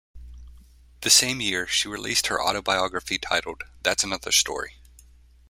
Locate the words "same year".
1.11-1.67